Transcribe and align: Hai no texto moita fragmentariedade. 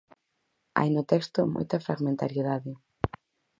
Hai 0.77 0.89
no 0.95 1.03
texto 1.11 1.39
moita 1.55 1.77
fragmentariedade. 1.85 2.71